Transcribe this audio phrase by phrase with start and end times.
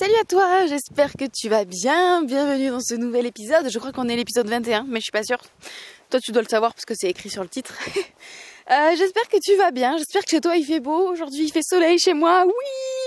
[0.00, 2.22] Salut à toi, j'espère que tu vas bien.
[2.22, 3.68] Bienvenue dans ce nouvel épisode.
[3.68, 5.40] Je crois qu'on est l'épisode 21, mais je suis pas sûre.
[6.08, 7.74] Toi, tu dois le savoir parce que c'est écrit sur le titre.
[8.70, 9.98] Euh, j'espère que tu vas bien.
[9.98, 11.10] J'espère que chez toi il fait beau.
[11.10, 12.44] Aujourd'hui, il fait soleil chez moi.
[12.46, 12.52] Oui,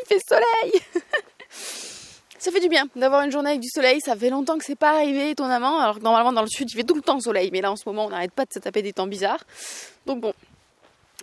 [0.01, 0.81] il fait soleil.
[2.37, 4.01] ça fait du bien d'avoir une journée avec du soleil.
[4.01, 5.79] Ça fait longtemps que c'est pas arrivé étonnamment.
[5.79, 7.77] Alors que normalement dans le sud il fait tout le temps soleil, mais là en
[7.77, 9.45] ce moment on n'arrête pas de se taper des temps bizarres.
[10.05, 10.33] Donc bon.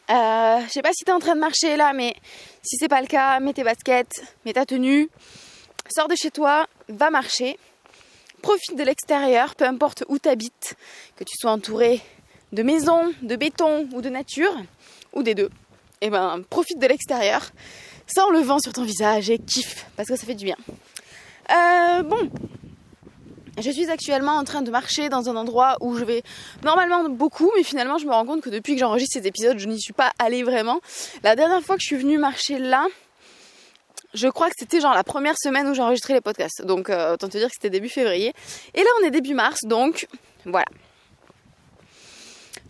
[0.09, 2.15] Euh, je sais pas si t'es en train de marcher là, mais
[2.63, 5.11] si c'est pas le cas, mets tes baskets, mets ta tenue,
[5.93, 7.59] sors de chez toi, va marcher,
[8.43, 10.75] profite de l'extérieur, peu importe où t'habites,
[11.17, 12.01] que tu sois entouré
[12.53, 14.55] de maisons, de béton ou de nature,
[15.13, 15.51] ou des deux.
[16.03, 17.51] Et eh ben profite de l'extérieur,
[18.07, 20.57] sens le vent sur ton visage et kiffe, parce que ça fait du bien.
[21.51, 22.31] Euh, bon,
[23.59, 26.23] je suis actuellement en train de marcher dans un endroit où je vais
[26.63, 29.69] normalement beaucoup, mais finalement je me rends compte que depuis que j'enregistre ces épisodes, je
[29.69, 30.81] n'y suis pas allée vraiment.
[31.23, 32.87] La dernière fois que je suis venue marcher là,
[34.15, 36.63] je crois que c'était genre la première semaine où j'ai enregistré les podcasts.
[36.63, 38.33] Donc euh, autant te dire que c'était début février.
[38.75, 40.09] Et là on est début mars, donc
[40.45, 40.67] voilà.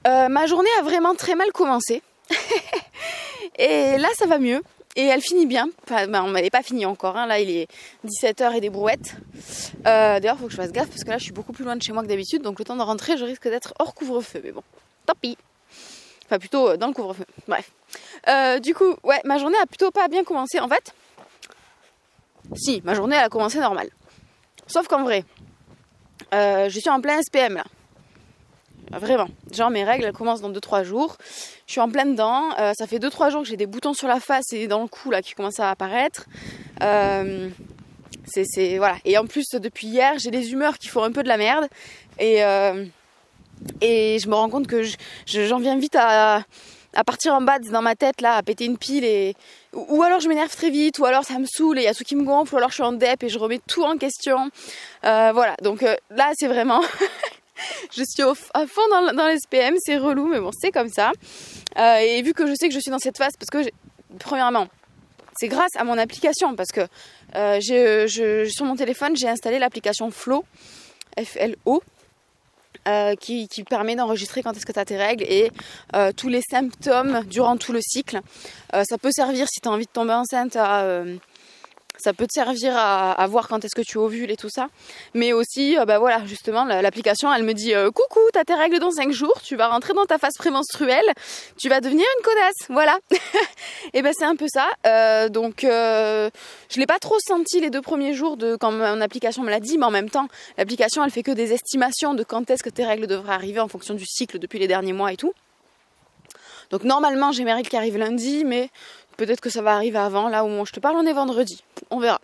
[0.06, 2.02] Euh, ma journée a vraiment très mal commencé.
[3.58, 4.62] et là ça va mieux.
[4.97, 5.69] Et elle finit bien.
[5.84, 7.16] Enfin, ben, elle n'est pas finie encore.
[7.16, 7.27] Hein.
[7.27, 7.69] Là, il est
[8.04, 9.14] 17h et des brouettes.
[9.86, 11.64] Euh, D'ailleurs, il faut que je fasse gaffe parce que là, je suis beaucoup plus
[11.64, 12.42] loin de chez moi que d'habitude.
[12.42, 14.41] Donc, le temps de rentrer, je risque d'être hors couvre-feu.
[14.42, 14.64] Mais bon,
[15.06, 15.38] tant pis.
[16.27, 17.25] Enfin, plutôt euh, dans le couvre-feu.
[17.47, 17.70] Bref.
[18.62, 20.58] Du coup, ouais, ma journée a plutôt pas bien commencé.
[20.58, 20.92] En fait,
[22.55, 23.89] si, ma journée, a commencé normal.
[24.67, 25.25] Sauf qu'en vrai,
[26.33, 27.65] euh, je suis en plein SPM là.
[28.93, 29.29] Vraiment.
[29.53, 31.17] Genre mes règles elles commencent dans 2-3 jours.
[31.67, 32.51] Je suis en plein dedans.
[32.59, 34.89] Euh, ça fait 2-3 jours que j'ai des boutons sur la face et dans le
[34.89, 36.27] cou là qui commencent à apparaître.
[36.83, 37.48] Euh,
[38.27, 38.97] c'est voilà.
[39.05, 41.69] Et en plus depuis hier j'ai des humeurs qui font un peu de la merde
[42.19, 44.83] et je me rends compte que
[45.27, 46.43] j'en viens vite à
[46.95, 49.34] à partir en bas dans ma tête là, à péter une pile et
[49.72, 51.94] ou alors je m'énerve très vite, ou alors ça me saoule et il y a
[51.94, 53.96] tout qui me gonfle, ou alors je suis en dep et je remets tout en
[53.96, 54.50] question.
[55.04, 56.82] Euh, voilà, donc euh, là c'est vraiment
[57.92, 61.12] je suis à fond dans, l'SPM, c'est relou, mais bon, c'est comme ça.
[61.78, 63.70] Euh, et vu que je sais que je suis dans cette phase, parce que,
[64.19, 64.66] premièrement,
[65.38, 66.86] c'est grâce à mon application, parce que
[68.48, 70.44] sur mon téléphone, j'ai installé l'application Flow,
[71.19, 71.82] F-L-O,
[72.88, 75.50] euh, qui, qui, permet d'enregistrer quand est-ce que tu as tes règles et
[75.94, 78.20] euh, tous les symptômes durant tout le cycle.
[78.74, 80.84] Euh, ça peut servir si tu as envie de tomber enceinte à
[82.00, 84.69] ça peut te servir à, voir quand est-ce que tu ovules et tout ça.
[85.15, 88.78] Mais aussi, euh, bah voilà, justement, l'application, elle me dit euh, coucou, t'as tes règles
[88.78, 91.06] dans 5 jours, tu vas rentrer dans ta phase prémenstruelle,
[91.59, 92.99] tu vas devenir une connasse, voilà.
[93.93, 94.69] et ben c'est un peu ça.
[94.87, 99.43] Euh, donc je l'ai pas trop senti les deux premiers jours de quand mon application
[99.43, 100.28] me l'a dit, mais en même temps,
[100.59, 103.69] l'application elle fait que des estimations de quand est-ce que tes règles devraient arriver en
[103.69, 105.33] fonction du cycle depuis les derniers mois et tout.
[106.71, 108.71] Donc normalement j'ai mes règles qui arrivent lundi, mais
[109.20, 111.62] Peut-être que ça va arriver avant, là où je te parle, on est vendredi.
[111.91, 112.22] On verra.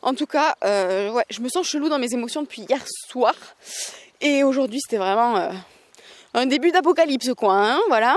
[0.00, 3.34] En tout cas, euh, je me sens chelou dans mes émotions depuis hier soir.
[4.20, 5.50] Et aujourd'hui, c'était vraiment euh,
[6.34, 7.52] un début d'apocalypse, quoi.
[7.52, 8.14] Hein, voilà.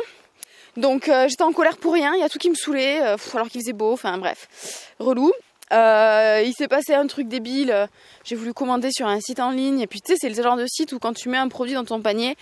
[0.78, 3.50] Donc euh, j'étais en colère pour rien, il y a tout qui me saoulait, alors
[3.50, 5.34] qu'il faisait beau, enfin bref, relou.
[5.72, 7.88] il s'est passé un truc débile,
[8.24, 10.56] j'ai voulu commander sur un site en ligne, et puis tu sais, c'est le genre
[10.56, 12.38] de site où quand tu mets un produit dans ton panier,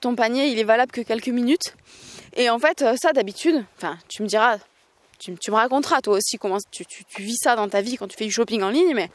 [0.00, 1.74] ton panier il est valable que quelques minutes.
[2.38, 4.56] Et en fait, ça d'habitude, enfin tu me diras,
[5.18, 6.84] tu, me raconteras toi aussi comment tu,
[7.18, 9.10] vis ça dans ta vie quand tu fais du shopping en ligne, mais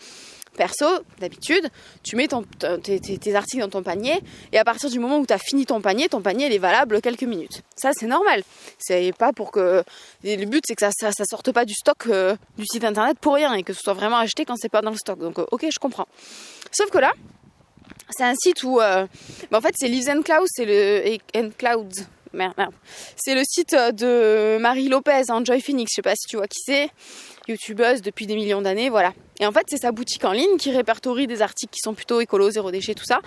[0.58, 0.86] perso,
[1.20, 1.70] d'habitude,
[2.04, 5.38] tu mets tes, articles dans ton panier et à partir du moment où tu as
[5.38, 7.62] fini ton panier, ton panier est valable quelques minutes.
[7.76, 8.44] Ça c'est normal.
[8.78, 9.84] C'est pas pour que
[10.24, 13.36] le but c'est que ça, ça, sorte pas du stock euh, du site internet pour
[13.36, 15.20] rien et que ce soit vraiment acheté quand c'est pas dans le stock.
[15.20, 16.08] Donc euh, ok, je comprends.
[16.72, 17.14] Sauf que là,
[18.10, 19.06] c'est un site où, euh,
[19.50, 22.74] bah, en fait, c'est Lives and c'est le and Clouds merde.
[23.16, 25.92] C'est le site de Marie Lopez, hein, Phoenix.
[25.92, 26.90] Je sais pas si tu vois qui c'est.
[27.48, 29.14] Youtubeuse depuis des millions d'années, voilà.
[29.40, 32.22] Et en fait, c'est sa boutique en ligne qui répertorie des articles qui sont plutôt
[32.22, 33.20] écolo, zéro déchet, tout ça.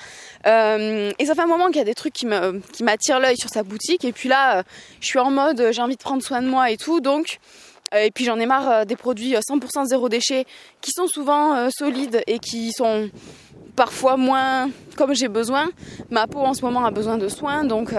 [0.46, 3.50] Euh, et ça fait un moment qu'il y a des trucs qui m'attirent l'œil sur
[3.50, 4.04] sa boutique.
[4.04, 4.62] Et puis là, euh,
[5.00, 7.38] je suis en mode, j'ai envie de prendre soin de moi et tout, donc.
[7.92, 10.46] Euh, et puis j'en ai marre des produits 100% zéro déchet
[10.80, 13.10] qui sont souvent solides et qui sont
[13.74, 15.68] parfois moins comme j'ai besoin.
[16.10, 17.92] Ma peau en ce moment a besoin de soins, donc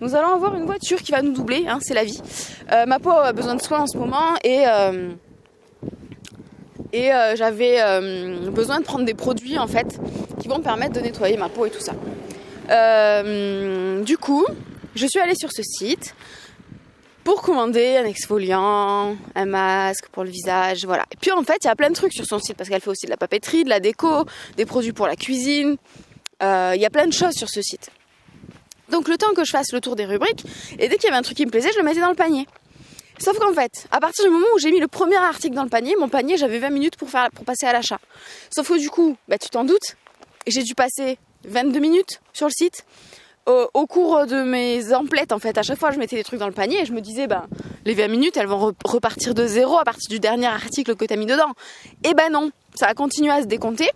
[0.00, 2.20] nous allons avoir une voiture qui va nous doubler, hein, c'est la vie.
[2.72, 5.10] Euh, ma peau a besoin de soins en ce moment et, euh,
[6.94, 7.78] euh, j'avais
[8.50, 9.98] besoin de prendre des produits en fait
[10.40, 11.92] qui vont me permettre de nettoyer ma peau et tout ça.
[14.02, 14.46] du coup,
[14.94, 16.14] je suis allée sur ce site
[17.24, 21.04] pour commander un exfoliant, un masque pour le visage, voilà.
[21.12, 22.80] Et puis en fait, il y a plein de trucs sur son site parce qu'elle
[22.80, 24.24] fait aussi de la papeterie, de la déco,
[24.56, 25.76] des produits pour la cuisine.
[26.40, 27.90] Il y a plein de choses sur ce site.
[28.90, 30.44] Donc le temps que je fasse le tour des rubriques,
[30.78, 32.14] et dès qu'il y avait un truc qui me plaisait, je le mettais dans le
[32.14, 32.46] panier.
[33.18, 35.70] Sauf qu'en fait, à partir du moment où j'ai mis le premier article dans le
[35.70, 37.98] panier, mon panier, j'avais 20 minutes pour, passer à l'achat.
[38.54, 39.96] Sauf que du coup, bah, tu t'en doutes,
[40.46, 42.84] j'ai dû passer 22 minutes sur le site.
[43.46, 46.48] Au, cours de mes emplettes, en fait, à chaque fois, je mettais des trucs dans
[46.48, 47.46] le panier et je me disais, ben,
[47.84, 51.16] les 20 minutes, elles vont repartir de zéro à partir du dernier article que tu
[51.16, 51.52] mis dedans.
[52.02, 53.88] Et ben non, ça a continué à se décompter.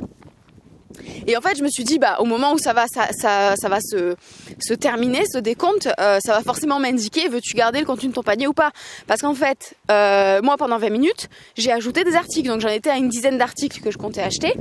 [1.27, 5.25] Et en fait, je me suis dit, bah, au moment où ça va, se terminer,
[5.33, 8.53] ce décompte, euh, ça va forcément m'indiquer, veux-tu garder le contenu de ton panier ou
[8.53, 8.73] pas?
[9.07, 12.49] Parce qu'en fait, euh, moi, pendant 20 minutes, j'ai ajouté des articles.
[12.49, 14.55] Donc, j'en étais à une dizaine d'articles que je comptais acheter.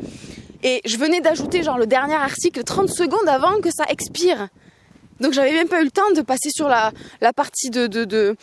[0.63, 4.49] Et je venais d'ajouter, genre, le dernier article 30 secondes avant que ça expire.
[5.19, 6.91] Donc j'avais même pas eu le temps de passer sur la,
[7.35, 8.35] partie de,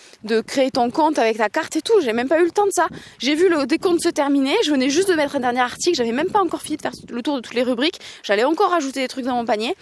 [0.42, 2.00] créer ton compte avec ta carte et tout.
[2.02, 2.88] J'ai même pas eu le temps de ça.
[3.18, 4.54] J'ai vu le décompte se terminer.
[4.64, 5.96] Je venais juste de mettre un dernier article.
[5.96, 8.00] J'avais même pas encore fini de faire le tour de toutes les rubriques.
[8.22, 9.74] J'allais encore ajouter des trucs dans mon panier.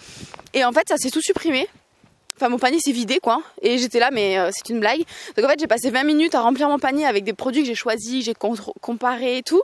[0.53, 1.67] Et en fait, ça s'est tout supprimé.
[2.37, 3.41] Enfin, mon panier s'est vidé, quoi.
[3.61, 5.03] Et j'étais là, mais euh, c'est une blague.
[5.37, 7.67] Donc en fait, j'ai passé 20 minutes à remplir mon panier avec des produits que
[7.67, 8.33] j'ai choisis, j'ai
[8.81, 9.61] comparé et tout.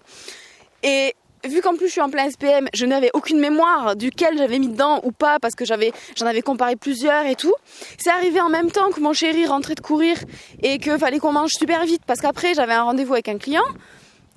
[0.84, 1.16] Et
[1.46, 4.70] vu qu'en plus je suis en plein SPM, je n'avais aucune mémoire duquel j'avais mis
[4.70, 7.54] dedans ou pas parce que j'avais, j'en avais comparé plusieurs et tout.
[7.98, 10.18] C'est arrivé en même temps que mon chéri rentrait de courir
[10.62, 13.64] et que fallait qu'on mange super vite parce qu'après j'avais un rendez-vous avec un client.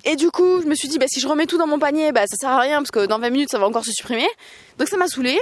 [0.07, 2.11] Et du coup, je me suis dit, bah, si je remets tout dans mon panier,
[2.11, 4.27] bah, ça sert à rien parce que dans 20 minutes, ça va encore se supprimer.
[4.77, 5.39] Donc ça m'a saoulé.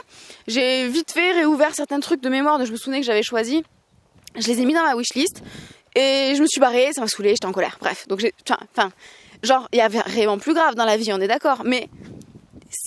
[0.48, 3.64] J'ai vite fait réouvert certains trucs de mémoire dont je me souvenais que j'avais choisi.
[4.38, 5.44] Je les ai mis dans ma wishlist.
[5.96, 7.78] Et je me suis barrée, ça m'a saoulé, j'étais en colère.
[7.80, 8.92] Bref, donc j'ai, enfin,
[9.44, 11.64] Genre, il y avait vraiment plus grave dans la vie, on est d'accord.
[11.66, 11.90] Mais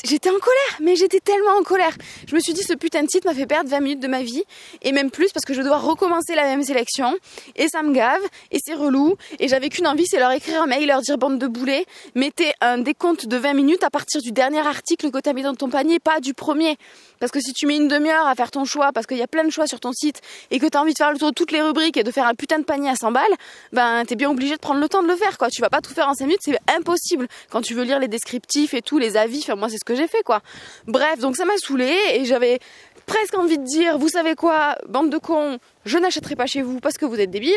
[0.04, 1.94] j'étais en colère, mais j'étais tellement en colère.
[2.26, 4.22] Je me suis dit, ce putain de site m'a fait perdre 20 minutes de ma
[4.22, 4.42] vie,
[4.80, 7.14] et même plus parce que je dois recommencer la même sélection,
[7.56, 10.66] et ça me gave, et c'est relou, et j'avais qu'une envie, c'est leur écrire un
[10.66, 14.32] mail, leur dire bande de boulets, mettez un décompte de 20 minutes à partir du
[14.32, 16.78] dernier article que tu as mis dans ton panier, pas du premier.
[17.20, 19.26] Parce que si tu mets une demi-heure à faire ton choix, parce qu'il y a
[19.26, 20.20] plein de choix sur ton site,
[20.50, 22.10] et que tu as envie de faire le tour de toutes les rubriques et de
[22.10, 23.24] faire un putain de panier à 100 balles,
[23.72, 25.48] ben t'es bien obligé de prendre le temps de le faire, quoi.
[25.48, 27.26] Tu vas pas tout faire en 5 minutes, c'est impossible.
[27.50, 29.94] Quand tu veux lire les descriptifs et tout, les avis, enfin moi c'est ce que
[29.94, 30.40] j'ai fait, quoi.
[30.86, 32.58] Bref, donc ça m'a saoulé et j'avais
[33.06, 36.80] presque envie de dire, vous savez quoi, bande de cons, je n'achèterai pas chez vous
[36.80, 37.54] parce que vous êtes débiles.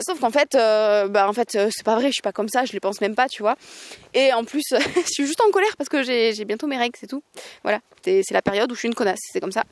[0.00, 2.66] Sauf qu'en fait, bah en fait, euh, c'est pas vrai, je suis pas comme ça,
[2.66, 3.56] je les pense même pas, tu vois.
[4.12, 7.06] Et en plus, je suis juste en colère parce que j'ai bientôt mes règles, c'est
[7.06, 7.22] tout.
[7.62, 9.64] Voilà, c'est la période où je suis une connasse, c'est comme ça.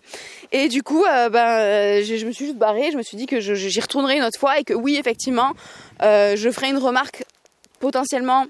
[0.52, 3.40] Et du coup, euh, ben, je me suis juste barrée, je me suis dit que
[3.40, 5.52] j'y retournerai une autre fois et que oui, effectivement,
[6.00, 7.24] je ferai une remarque
[7.80, 8.46] potentiellement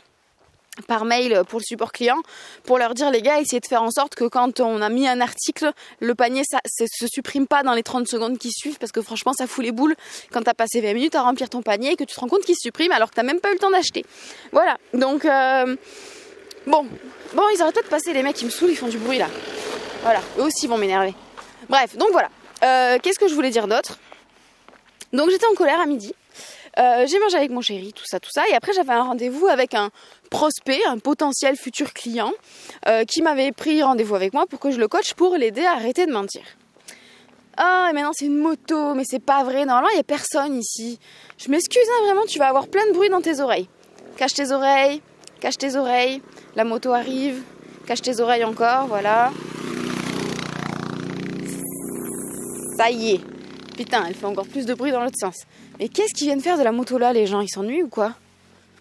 [0.89, 2.21] par mail pour le support client
[2.65, 5.07] pour leur dire les gars essayez de faire en sorte que quand on a mis
[5.07, 8.91] un article le panier ça se supprime pas dans les 30 secondes qui suivent parce
[8.91, 9.95] que franchement ça fout les boules
[10.33, 12.43] quand t'as passé 20 minutes à remplir ton panier et que tu te rends compte
[12.43, 14.05] qu'il se supprime alors que t'as même pas eu le temps d'acheter.
[14.53, 14.79] Voilà.
[14.93, 15.77] Donc euh,
[16.67, 16.87] bon.
[17.35, 19.19] Bon ils arrêtent pas de passer les mecs qui me saoulent ils font du bruit
[19.19, 19.29] là
[20.05, 21.15] voilà eux aussi vont m'énerver
[21.69, 22.31] bref donc voilà
[22.65, 23.99] euh, qu'est-ce que je voulais dire d'autre?
[25.13, 26.15] Donc j'étais en colère à midi
[26.77, 28.49] euh, j'ai mangé avec mon chéri, tout ça, tout ça.
[28.49, 29.91] Et après, j'avais un rendez-vous avec un
[30.29, 32.33] prospect, un potentiel futur client,
[32.89, 35.75] euh, qui m'avait pris rendez-vous avec moi pour que je le coach pour l'aider à
[35.75, 36.43] arrêter de mentir.
[37.57, 39.65] Ah, et maintenant c'est une moto, mais c'est pas vrai.
[39.65, 40.99] Normalement, il n'y a personne ici.
[41.39, 43.69] Je m'excuse, hein, vraiment, tu vas avoir plein de bruit dans tes oreilles.
[44.17, 45.01] Cache tes oreilles,
[45.39, 46.23] cache tes oreilles.
[46.57, 47.41] La moto arrive,
[47.87, 49.31] cache tes oreilles encore, voilà.
[52.77, 53.21] Ça y est.
[53.77, 55.45] Putain, elle fait encore plus de bruit dans l'autre sens.
[55.79, 57.41] Mais qu'est-ce qu'ils viennent faire de la moto là, les gens?
[57.41, 58.15] Ils s'ennuient ou quoi?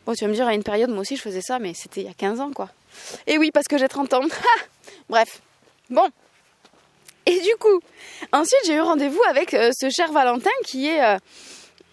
[0.06, 2.02] Bon, tu vas me dire, à une période, moi aussi, je faisais ça, mais c'était
[2.02, 2.70] il y a 15 ans, quoi.
[3.28, 4.22] Et oui, parce que j'ai 30 ans.
[5.10, 5.42] Bref.
[5.90, 6.10] Bon.
[7.26, 7.80] Et du coup,
[8.32, 11.04] ensuite, j'ai eu rendez-vous avec euh, ce cher Valentin qui est...
[11.04, 11.18] Euh,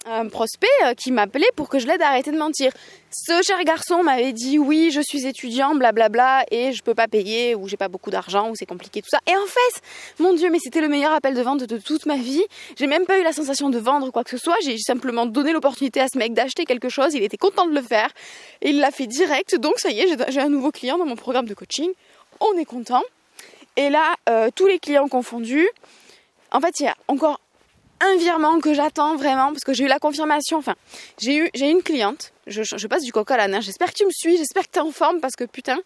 [0.06, 2.72] un prospect euh, qui m'appelait pour que je l'aide à arrêter de mentir.
[3.10, 7.54] Ce cher garçon m'avait dit oui, je suis étudiant, blablabla, et je peux pas payer,
[7.54, 9.18] ou j'ai pas beaucoup d'argent, ou c'est compliqué, tout ça.
[9.26, 9.82] Et en fait,
[10.22, 12.44] mon dieu, mais c'était le meilleur appel de vente de toute ma vie.
[12.78, 15.52] J'ai même pas eu la sensation de vendre quoi que ce soit, j'ai simplement donné
[15.52, 18.10] l'opportunité à ce mec d'acheter quelque chose, il était content de le faire,
[18.62, 21.16] et il l'a fait direct, donc ça y est, j'ai un nouveau client dans mon
[21.16, 21.90] programme de coaching,
[22.40, 23.02] on est content.
[23.76, 25.68] Et là, euh, tous les clients confondus,
[26.52, 27.40] en fait, il y a encore
[28.00, 30.58] un virement que j'attends vraiment parce que j'ai eu la confirmation.
[30.58, 30.74] Enfin,
[31.20, 32.32] j'ai eu, j'ai une cliente.
[32.46, 33.62] Je, passe du coca à l'âne.
[33.62, 34.36] J'espère que tu me suis.
[34.36, 35.78] J'espère que tu es en forme parce que putain,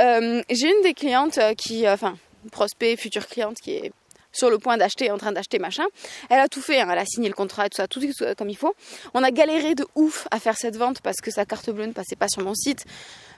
[0.00, 2.16] euh, j'ai une des clientes euh, qui, euh, enfin,
[2.52, 3.92] prospect, future cliente qui est
[4.32, 5.84] sur le point d'acheter, en train d'acheter machin.
[6.28, 6.88] Elle a tout fait, hein.
[6.90, 8.00] elle a signé le contrat et tout ça, tout
[8.36, 8.74] comme il faut.
[9.14, 11.92] On a galéré de ouf à faire cette vente parce que sa carte bleue ne
[11.92, 12.84] passait pas sur mon site,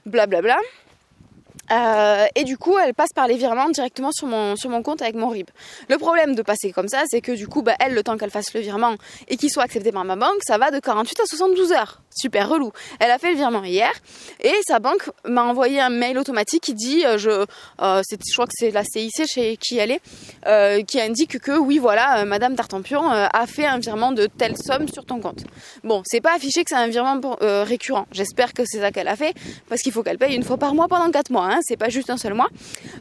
[0.07, 0.55] blablabla.
[0.55, 0.86] Bla bla.
[1.71, 5.03] Euh, et du coup, elle passe par les virements directement sur mon, sur mon compte
[5.03, 5.49] avec mon RIB.
[5.89, 8.31] Le problème de passer comme ça, c'est que du coup, bah, elle, le temps qu'elle
[8.31, 8.95] fasse le virement
[9.29, 12.03] et qu'il soit accepté par ma banque, ça va de 48 à 72 heures.
[12.17, 12.73] Super relou.
[12.99, 13.93] Elle a fait le virement hier
[14.43, 18.47] et sa banque m'a envoyé un mail automatique qui dit, euh, je, euh, je crois
[18.47, 20.01] que c'est la CIC chez qui elle est,
[20.47, 24.89] euh, qui indique que oui voilà, Madame Tartampion a fait un virement de telle somme
[24.89, 25.45] sur ton compte.
[25.85, 28.07] Bon, c'est pas affiché que c'est un virement récurrent.
[28.13, 29.35] J'espère que c'est ça qu'elle a fait
[29.69, 31.47] parce qu'il faut qu'elle paye une fois par mois pendant 4 mois.
[31.47, 32.49] Hein, c'est pas juste un seul mois.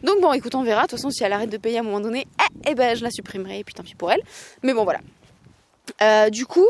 [0.04, 0.84] Donc bon, écoute, on verra.
[0.84, 2.96] De toute façon, si elle arrête de payer à un moment donné, eh, eh ben
[2.96, 4.22] je la supprimerai et puis tant pis pour elle.
[4.64, 5.00] Mais bon voilà.
[6.02, 6.68] Euh, du coup,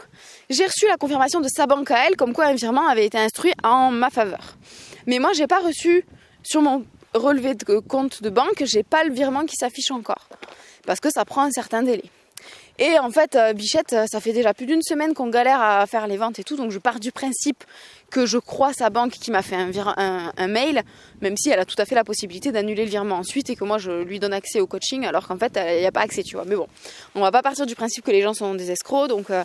[0.49, 3.17] j'ai reçu la confirmation de sa banque à elle comme quoi un virement avait été
[3.17, 4.55] instruit en ma faveur.
[5.07, 6.05] Mais moi, j'ai pas reçu
[6.43, 10.27] sur mon relevé de compte de banque, j'ai pas le virement qui s'affiche encore
[10.85, 12.03] parce que ça prend un certain délai.
[12.77, 15.85] Et en fait, euh, Bichette, euh, ça fait déjà plus d'une semaine qu'on galère à
[15.87, 17.63] faire les ventes et tout, donc je pars du principe
[18.09, 20.83] que je crois sa banque qui m'a fait un, mail,
[21.21, 23.63] même si elle a tout à fait la possibilité d'annuler le virement ensuite et que
[23.63, 26.21] moi je lui donne accès au coaching alors qu'en fait il n'y a pas accès,
[26.23, 26.45] tu vois.
[26.45, 26.67] Mais bon,
[27.15, 29.43] on va pas partir du principe que les gens sont des escrocs, donc euh,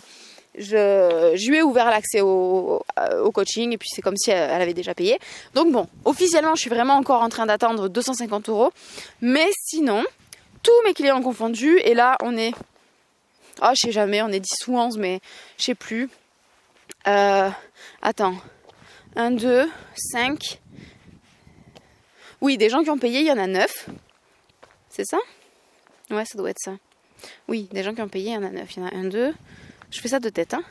[0.57, 2.83] je, lui ai ouvert l'accès au,
[3.23, 5.19] au, coaching et puis c'est comme si elle, avait déjà payé.
[5.53, 8.71] Donc bon, officiellement je suis vraiment encore en train d'attendre 250 euros,
[9.21, 10.03] mais sinon
[10.63, 12.53] tous mes clients confondus et là on est
[13.61, 15.19] ah, je sais jamais, on est 10 ou 11, mais
[15.57, 16.09] je sais plus.
[17.07, 17.49] Euh,
[18.01, 18.35] attends.
[19.15, 20.59] 1, 2, 5.
[22.41, 23.89] Oui, des gens qui ont payé, il y en a 9.
[24.89, 25.17] C'est ça?
[26.09, 26.73] Ouais, ça doit être ça.
[27.47, 28.75] Oui, des gens qui ont payé, il y en a 9.
[28.75, 29.33] Il y en a 1, 2.
[29.91, 30.63] Je fais ça de tête, hein.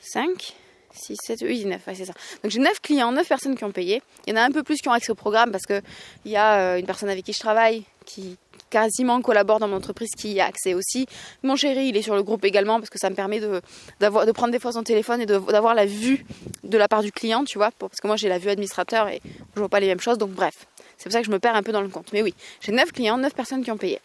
[0.00, 0.54] 5,
[0.92, 1.86] 6, 7, 8, 9.
[1.86, 2.12] Ouais, c'est ça.
[2.42, 4.02] Donc j'ai 9 clients, 9 personnes qui ont payé.
[4.26, 5.82] Il y en a un peu plus qui ont accès au programme parce qu'il
[6.26, 8.36] y a euh, une personne avec qui je travaille qui,
[8.72, 11.06] quasiment collabore dans mon entreprise qui y a accès aussi.
[11.42, 13.60] Mon chéri, il est sur le groupe également parce que ça me permet de,
[14.32, 16.24] prendre des fois son téléphone et d'avoir la vue
[16.64, 19.20] de la part du client, tu vois, parce que moi j'ai la vue administrateur et
[19.54, 20.66] je vois pas les mêmes choses, donc bref.
[20.96, 22.12] C'est pour ça que je me perds un peu dans le compte.
[22.14, 24.00] Mais oui, j'ai 9 clients, 9 personnes qui ont payé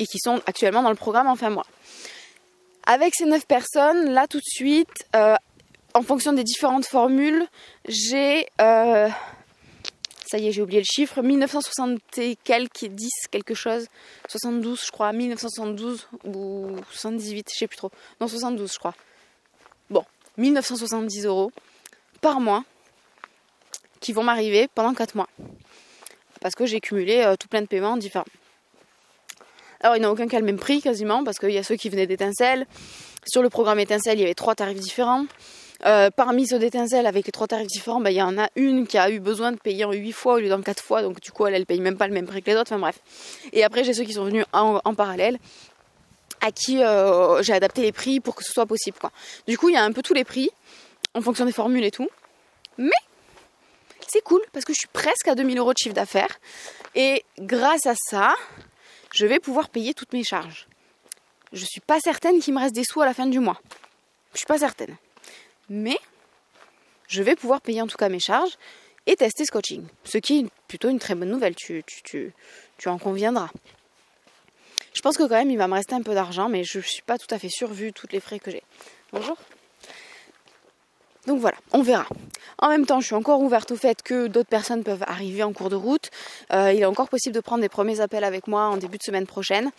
[0.00, 1.66] et qui sont actuellement dans le programme en fin mois.
[2.86, 5.36] Avec ces 9 personnes, là tout de suite, euh,
[5.94, 7.46] en fonction des différentes formules,
[7.86, 8.48] j'ai...
[8.60, 9.08] Euh,
[10.28, 13.86] ça y est, j'ai oublié le chiffre, 1960 et quelques, 10 quelque chose,
[14.28, 18.94] 72 je crois, 1972 ou 78, je sais plus trop, non 72 je crois.
[19.88, 20.04] Bon,
[20.36, 21.50] 1970 euros
[22.20, 22.64] par mois
[24.00, 25.30] qui vont m'arriver pendant 4 mois.
[26.42, 28.26] Parce que j'ai cumulé euh, tout plein de paiements différents.
[29.80, 31.62] Alors il n'y a aucun qui a le même prix quasiment, parce qu'il y a
[31.62, 32.66] ceux qui venaient d'étincelles.
[33.26, 35.24] Sur le programme étincelle, il y avait trois tarifs différents.
[35.86, 38.86] Euh, parmi ceux d'étincelle avec les trois tarifs différents, bah, il y en a une
[38.86, 41.20] qui a eu besoin de payer en 8 fois au lieu d'en 4 fois, donc
[41.20, 42.98] du coup elle, elle paye même pas le même prix que les autres, enfin bref.
[43.52, 45.38] Et après j'ai ceux qui sont venus en, parallèle
[46.40, 48.98] à qui euh, j'ai adapté les prix pour que ce soit possible.
[49.46, 50.50] Du coup il y a un peu tous les prix
[51.14, 52.08] en fonction des formules et tout.
[52.76, 52.90] Mais
[54.08, 56.40] c'est cool parce que je suis presque à 2000 euros de chiffre d'affaires
[56.96, 58.34] et grâce à ça,
[59.14, 60.66] je vais pouvoir payer toutes mes charges.
[61.52, 63.60] Je suis pas certaine qu'il me reste des sous à la fin du mois.
[64.32, 64.96] Je suis pas certaine
[65.68, 65.98] mais
[67.08, 68.58] je vais pouvoir payer en tout cas mes charges
[69.06, 69.84] et tester ce coaching.
[70.04, 71.82] Ce qui est plutôt une très bonne nouvelle, tu,
[72.86, 73.48] en conviendras.
[74.92, 76.82] Je pense que quand même il va me rester un peu d'argent, mais je ne
[76.82, 78.62] suis pas tout à fait sûre vu toutes les frais que j'ai.
[79.12, 79.36] Bonjour.
[81.26, 82.06] Donc voilà, on verra.
[82.58, 85.52] En même temps, je suis encore ouverte au fait que d'autres personnes peuvent arriver en
[85.52, 86.10] cours de route.
[86.52, 89.02] Euh, il est encore possible de prendre des premiers appels avec moi en début de
[89.02, 89.70] semaine prochaine.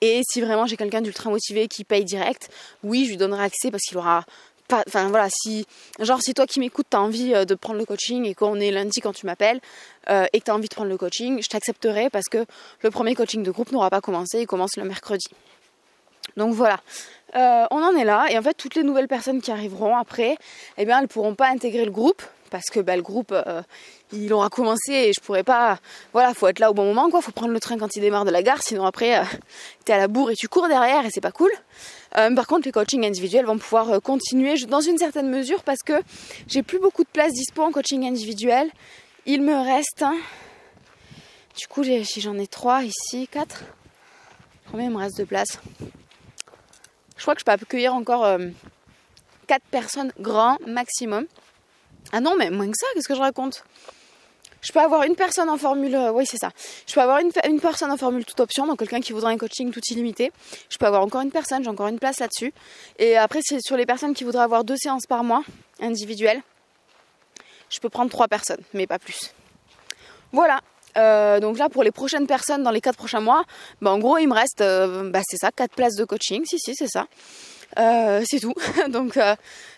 [0.00, 2.50] Et si vraiment j'ai quelqu'un d'ultra motivé qui paye direct,
[2.82, 4.24] oui, je lui donnerai accès parce qu'il aura
[4.72, 5.66] enfin voilà, si
[6.00, 8.70] genre si toi qui m'écoutes t'as envie euh, de prendre le coaching et qu'on est
[8.70, 9.60] lundi quand tu m'appelles
[10.10, 12.44] euh, et que t'as envie de prendre le coaching, je t'accepterai parce que
[12.82, 15.28] le premier coaching de groupe n'aura pas commencé, il commence le mercredi.
[16.36, 16.80] Donc voilà,
[17.36, 20.36] euh, on en est là et en fait toutes les nouvelles personnes qui arriveront après,
[20.78, 23.34] eh bien elles pourront pas intégrer le groupe parce que bah, le groupe
[24.14, 25.78] il aura commencé et je pourrais pas
[26.12, 27.20] voilà faut être là au bon moment quoi.
[27.20, 29.24] Faut prendre le train quand il démarre de la gare sinon après euh,
[29.84, 31.50] t'es à la bourre et tu cours derrière et c'est pas cool.
[32.16, 35.94] Euh, par contre les coachings individuels vont pouvoir continuer dans une certaine mesure parce que
[36.46, 38.70] j'ai plus beaucoup de place dispo en coaching individuel.
[39.26, 40.04] Il me reste
[41.58, 43.64] du coup si j'en ai trois ici quatre.
[44.70, 45.58] Combien il me reste de place?
[47.16, 48.38] Je crois que je peux accueillir encore
[49.46, 51.26] quatre personnes grand maximum.
[52.12, 53.64] Ah non, mais moins que ça, qu'est-ce que je raconte?
[54.64, 56.50] Je peux avoir une personne en formule, euh, oui c'est ça.
[56.86, 59.70] Je peux avoir une, personne en formule toute option, donc quelqu'un qui voudrait un coaching
[59.70, 60.32] tout illimité.
[60.70, 62.52] Je peux avoir encore une personne, j'ai encore une place là-dessus.
[62.98, 65.42] Et après c'est sur les personnes qui voudraient avoir deux séances par mois,
[65.80, 66.42] individuelles.
[67.68, 69.34] Je peux prendre trois personnes, mais pas plus.
[70.32, 70.60] Voilà.
[70.96, 73.44] Euh, donc là pour les prochaines personnes dans les quatre prochains mois,
[73.82, 76.44] bah, en gros il me reste, euh, bah, c'est ça, quatre places de coaching.
[76.46, 77.06] Si si c'est ça.
[77.78, 78.54] Euh, c'est tout.
[78.88, 79.18] Donc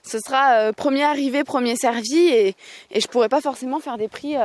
[0.02, 2.54] ce sera premier arrivé, premier servi et,
[2.90, 4.36] et je pourrais pas forcément faire des prix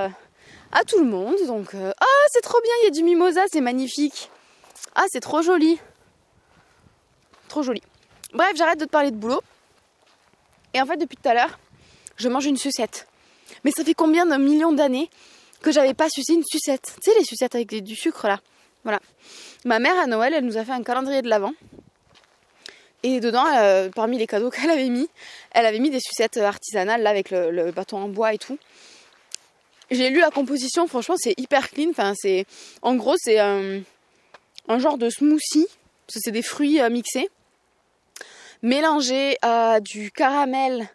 [0.72, 1.36] à tout le monde.
[1.48, 4.30] Donc ah c'est trop bien, il y a du mimosa, c'est magnifique.
[4.96, 5.80] Ah c'est trop joli.
[7.48, 7.82] Trop joli.
[8.34, 9.42] Bref, j'arrête de te parler de boulot.
[10.74, 11.60] Et en fait depuis tout à l'heure,
[12.18, 13.08] je mange une sucette.
[13.64, 15.10] Mais ça fait combien de millions d'années
[15.62, 16.96] que j'avais pas sucé une sucette?
[17.04, 18.40] Tu sais, les sucettes avec du sucre là.
[18.84, 19.00] Voilà.
[19.66, 21.54] Ma mère à Noël, elle nous a fait un calendrier de l'Avent.
[23.04, 25.10] Et dedans, euh, parmi les cadeaux qu'elle avait mis,
[25.52, 28.58] elle avait mis des sucettes artisanales là avec le, bâton en bois et tout.
[29.92, 31.90] J'ai lu la composition, franchement, c'est hyper clean.
[31.90, 32.46] Enfin, c'est,
[32.82, 33.84] en gros, c'est un,
[34.78, 35.68] genre de smoothie.
[36.08, 37.30] Parce que c'est des fruits euh, mixés,
[38.62, 40.90] mélangés à du caramel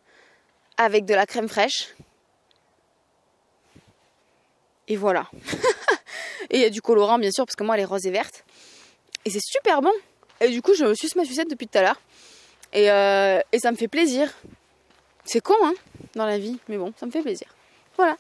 [0.77, 1.95] avec de la crème fraîche.
[4.89, 5.29] Et voilà.
[6.51, 8.11] et il y a du colorant, bien sûr, parce que moi, elle est rose et
[8.11, 8.45] verte.
[9.25, 9.93] Et c'est super bon.
[10.41, 12.01] Et du coup, je me suis ma sucette depuis tout à l'heure.
[12.73, 14.33] Et, euh, et ça me fait plaisir.
[15.25, 15.75] C'est con, hein,
[16.15, 16.59] dans la vie.
[16.69, 17.49] Mais bon, ça me fait plaisir.
[17.97, 18.17] Voilà.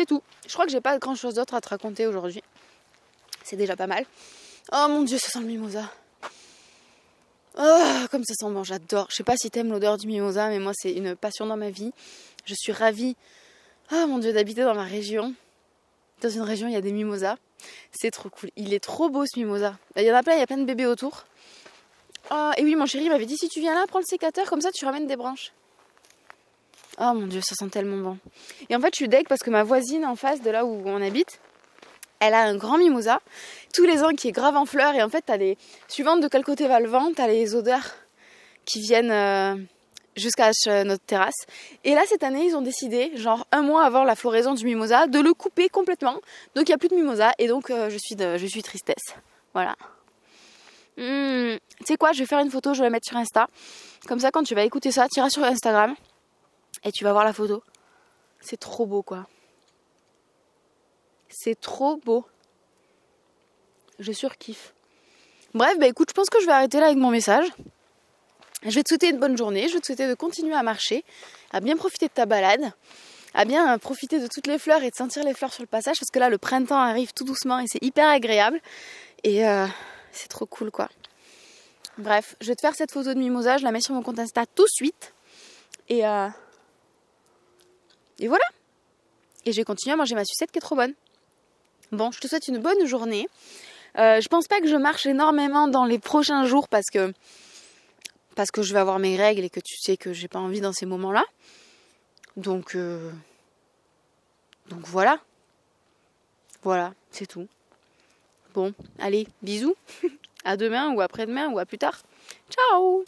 [0.00, 0.22] C'est tout.
[0.46, 2.42] Je crois que j'ai pas grand chose d'autre à te raconter aujourd'hui.
[3.44, 4.06] C'est déjà pas mal.
[4.72, 5.92] Oh mon dieu, ça sent le mimosa.
[7.58, 9.08] Oh, comme ça sent bon, j'adore.
[9.10, 11.68] Je sais pas si t'aimes l'odeur du mimosa, mais moi c'est une passion dans ma
[11.68, 11.92] vie.
[12.46, 13.14] Je suis ravie,
[13.92, 15.34] oh mon dieu, d'habiter dans ma région.
[16.22, 17.36] Dans une région, il y a des mimosas.
[17.92, 18.50] C'est trop cool.
[18.56, 19.76] Il est trop beau ce mimosa.
[19.96, 21.26] Il y en a plein, il y a plein de bébés autour.
[22.30, 24.62] Oh, et oui, mon chéri m'avait dit si tu viens là, prends le sécateur, comme
[24.62, 25.52] ça tu ramènes des branches.
[26.98, 28.18] Oh mon dieu, ça sent tellement bon.
[28.68, 30.82] Et en fait, je suis deg parce que ma voisine en face de là où
[30.84, 31.40] on habite,
[32.20, 33.20] elle a un grand mimosa,
[33.72, 34.94] tous les ans qui est grave en fleurs.
[34.94, 35.56] Et en fait, t'as les.
[35.88, 37.94] Suivant de quel côté va le vent, t'as les odeurs
[38.66, 39.56] qui viennent euh,
[40.16, 40.50] jusqu'à
[40.84, 41.46] notre terrasse.
[41.84, 45.06] Et là, cette année, ils ont décidé, genre un mois avant la floraison du mimosa,
[45.06, 46.20] de le couper complètement.
[46.54, 49.14] Donc il n'y a plus de mimosa et donc euh, je, suis je suis tristesse.
[49.54, 49.74] Voilà.
[50.96, 53.48] Hmm, tu sais quoi, je vais faire une photo, je vais la mettre sur Insta.
[54.06, 55.94] Comme ça, quand tu vas écouter ça, tu iras sur Instagram
[56.84, 57.62] et tu vas voir la photo.
[58.40, 59.26] C'est trop beau, quoi.
[61.28, 62.24] C'est trop beau.
[63.98, 64.74] Je surkiffe.
[65.54, 67.46] Bref, bah écoute, je pense que je vais arrêter là avec mon message.
[68.62, 71.04] Je vais te souhaiter une bonne journée, je vais te souhaiter de continuer à marcher,
[71.50, 72.72] à bien profiter de ta balade,
[73.32, 75.98] à bien profiter de toutes les fleurs et de sentir les fleurs sur le passage,
[75.98, 78.60] parce que là, le printemps arrive tout doucement et c'est hyper agréable.
[79.24, 79.66] Et euh,
[80.12, 80.88] c'est trop cool, quoi.
[81.98, 84.18] Bref, je vais te faire cette photo de mimosa, je la mets sur mon compte
[84.18, 85.14] Insta tout de suite.
[85.88, 86.28] Et, euh,
[88.20, 88.44] et voilà.
[89.46, 90.94] Et je vais continuer à manger ma sucette qui est trop bonne.
[91.92, 93.26] Bon, je te souhaite une bonne journée.
[93.98, 97.12] Euh, je pense pas que je marche énormément dans les prochains jours parce que
[98.36, 100.60] parce que je vais avoir mes règles et que tu sais que j'ai pas envie
[100.60, 101.24] dans ces moments-là.
[102.36, 103.10] Donc euh,
[104.68, 105.18] donc voilà.
[106.62, 107.48] Voilà, c'est tout.
[108.54, 109.74] Bon, allez, bisous.
[110.44, 111.98] à demain ou après-demain ou à plus tard.
[112.50, 113.04] Ciao